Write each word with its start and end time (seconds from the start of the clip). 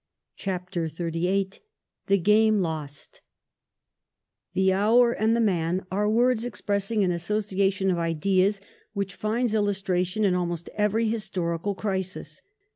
CHAPTEE 0.35 0.87
XXXVni 0.89 1.59
THE 2.07 2.17
GAME 2.17 2.59
LOST' 2.59 3.21
The 4.55 4.73
hour 4.73 5.11
and 5.11 5.35
the 5.35 5.39
man' 5.39 5.85
are 5.91 6.09
words 6.09 6.43
expressing 6.43 7.03
an 7.03 7.11
association 7.11 7.91
of 7.91 7.99
ideas 7.99 8.59
which 8.93 9.13
finds 9.13 9.53
illustration 9.53 10.25
in 10.25 10.33
ahnost 10.33 10.69
every 10.75 11.05
historical 11.07 11.75
crisis. 11.75 12.41